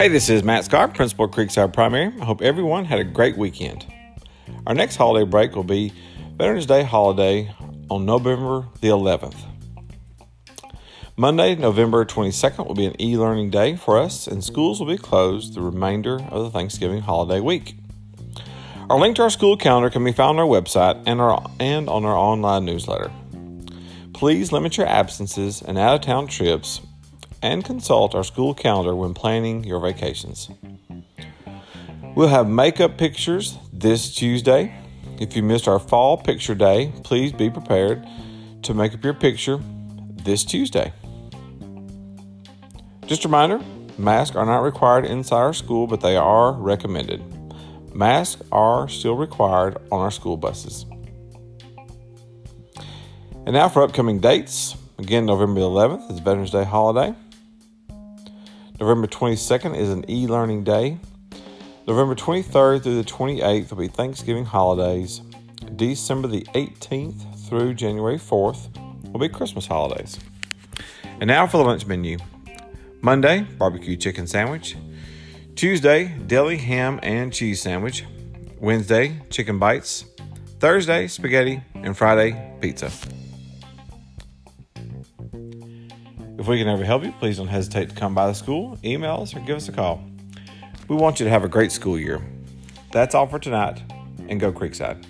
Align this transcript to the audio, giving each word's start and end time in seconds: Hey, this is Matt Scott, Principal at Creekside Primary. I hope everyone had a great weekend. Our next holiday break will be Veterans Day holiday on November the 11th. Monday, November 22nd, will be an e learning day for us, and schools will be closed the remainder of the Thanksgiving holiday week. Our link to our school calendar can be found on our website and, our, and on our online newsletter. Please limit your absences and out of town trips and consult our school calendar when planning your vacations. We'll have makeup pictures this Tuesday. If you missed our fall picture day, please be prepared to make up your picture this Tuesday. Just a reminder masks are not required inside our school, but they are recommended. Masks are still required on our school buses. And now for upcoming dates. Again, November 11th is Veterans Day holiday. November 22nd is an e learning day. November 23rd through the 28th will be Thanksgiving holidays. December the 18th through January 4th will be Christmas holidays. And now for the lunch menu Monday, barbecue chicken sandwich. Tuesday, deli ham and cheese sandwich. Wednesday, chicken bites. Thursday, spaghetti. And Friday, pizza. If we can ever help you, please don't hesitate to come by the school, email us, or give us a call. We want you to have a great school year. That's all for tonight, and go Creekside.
Hey, 0.00 0.08
this 0.08 0.30
is 0.30 0.42
Matt 0.42 0.64
Scott, 0.64 0.94
Principal 0.94 1.26
at 1.26 1.32
Creekside 1.32 1.74
Primary. 1.74 2.06
I 2.22 2.24
hope 2.24 2.40
everyone 2.40 2.86
had 2.86 3.00
a 3.00 3.04
great 3.04 3.36
weekend. 3.36 3.84
Our 4.66 4.72
next 4.72 4.96
holiday 4.96 5.28
break 5.28 5.54
will 5.54 5.62
be 5.62 5.92
Veterans 6.38 6.64
Day 6.64 6.84
holiday 6.84 7.54
on 7.90 8.06
November 8.06 8.66
the 8.80 8.88
11th. 8.88 9.36
Monday, 11.18 11.54
November 11.54 12.06
22nd, 12.06 12.66
will 12.66 12.74
be 12.74 12.86
an 12.86 12.98
e 12.98 13.18
learning 13.18 13.50
day 13.50 13.76
for 13.76 13.98
us, 13.98 14.26
and 14.26 14.42
schools 14.42 14.80
will 14.80 14.86
be 14.86 14.96
closed 14.96 15.52
the 15.52 15.60
remainder 15.60 16.14
of 16.30 16.44
the 16.44 16.50
Thanksgiving 16.50 17.02
holiday 17.02 17.40
week. 17.40 17.76
Our 18.88 18.98
link 18.98 19.16
to 19.16 19.24
our 19.24 19.30
school 19.30 19.58
calendar 19.58 19.90
can 19.90 20.02
be 20.02 20.12
found 20.12 20.40
on 20.40 20.48
our 20.48 20.60
website 20.60 21.02
and, 21.04 21.20
our, 21.20 21.44
and 21.60 21.90
on 21.90 22.06
our 22.06 22.16
online 22.16 22.64
newsletter. 22.64 23.12
Please 24.14 24.50
limit 24.50 24.78
your 24.78 24.86
absences 24.86 25.60
and 25.60 25.76
out 25.76 25.96
of 25.96 26.00
town 26.00 26.26
trips 26.26 26.80
and 27.42 27.64
consult 27.64 28.14
our 28.14 28.24
school 28.24 28.54
calendar 28.54 28.94
when 28.94 29.14
planning 29.14 29.64
your 29.64 29.80
vacations. 29.80 30.50
We'll 32.14 32.28
have 32.28 32.48
makeup 32.48 32.98
pictures 32.98 33.56
this 33.72 34.14
Tuesday. 34.14 34.74
If 35.18 35.36
you 35.36 35.42
missed 35.42 35.68
our 35.68 35.78
fall 35.78 36.16
picture 36.16 36.54
day, 36.54 36.92
please 37.04 37.32
be 37.32 37.50
prepared 37.50 38.06
to 38.62 38.74
make 38.74 38.94
up 38.94 39.04
your 39.04 39.14
picture 39.14 39.60
this 40.24 40.44
Tuesday. 40.44 40.92
Just 43.06 43.24
a 43.24 43.28
reminder 43.28 43.60
masks 43.96 44.36
are 44.36 44.46
not 44.46 44.60
required 44.60 45.04
inside 45.04 45.36
our 45.38 45.54
school, 45.54 45.86
but 45.86 46.00
they 46.00 46.16
are 46.16 46.52
recommended. 46.52 47.22
Masks 47.94 48.42
are 48.52 48.88
still 48.88 49.16
required 49.16 49.76
on 49.90 50.00
our 50.00 50.10
school 50.10 50.36
buses. 50.36 50.86
And 53.46 53.54
now 53.54 53.68
for 53.68 53.82
upcoming 53.82 54.20
dates. 54.20 54.76
Again, 54.98 55.26
November 55.26 55.60
11th 55.60 56.10
is 56.10 56.18
Veterans 56.18 56.50
Day 56.50 56.64
holiday. 56.64 57.14
November 58.80 59.06
22nd 59.06 59.76
is 59.76 59.90
an 59.90 60.10
e 60.10 60.26
learning 60.26 60.64
day. 60.64 60.98
November 61.86 62.14
23rd 62.14 62.82
through 62.82 63.02
the 63.02 63.04
28th 63.04 63.70
will 63.70 63.76
be 63.76 63.88
Thanksgiving 63.88 64.46
holidays. 64.46 65.20
December 65.76 66.28
the 66.28 66.46
18th 66.54 67.46
through 67.46 67.74
January 67.74 68.16
4th 68.16 68.74
will 69.12 69.20
be 69.20 69.28
Christmas 69.28 69.66
holidays. 69.66 70.18
And 71.04 71.28
now 71.28 71.46
for 71.46 71.58
the 71.58 71.64
lunch 71.64 71.86
menu 71.86 72.16
Monday, 73.02 73.42
barbecue 73.58 73.96
chicken 73.96 74.26
sandwich. 74.26 74.76
Tuesday, 75.56 76.16
deli 76.26 76.56
ham 76.56 77.00
and 77.02 77.30
cheese 77.34 77.60
sandwich. 77.60 78.06
Wednesday, 78.58 79.20
chicken 79.28 79.58
bites. 79.58 80.06
Thursday, 80.58 81.06
spaghetti. 81.06 81.62
And 81.74 81.94
Friday, 81.94 82.56
pizza. 82.62 82.90
If 86.40 86.48
we 86.48 86.56
can 86.56 86.68
ever 86.68 86.86
help 86.86 87.04
you, 87.04 87.12
please 87.12 87.36
don't 87.36 87.48
hesitate 87.48 87.90
to 87.90 87.94
come 87.94 88.14
by 88.14 88.26
the 88.26 88.32
school, 88.32 88.78
email 88.82 89.20
us, 89.20 89.36
or 89.36 89.40
give 89.40 89.58
us 89.58 89.68
a 89.68 89.72
call. 89.72 90.02
We 90.88 90.96
want 90.96 91.20
you 91.20 91.24
to 91.24 91.30
have 91.30 91.44
a 91.44 91.48
great 91.48 91.70
school 91.70 91.98
year. 91.98 92.22
That's 92.92 93.14
all 93.14 93.26
for 93.26 93.38
tonight, 93.38 93.82
and 94.26 94.40
go 94.40 94.50
Creekside. 94.50 95.04